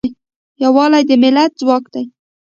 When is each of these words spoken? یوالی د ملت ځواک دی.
یوالی 0.63 1.03
د 1.09 1.11
ملت 1.23 1.51
ځواک 1.59 1.83
دی. 1.93 2.03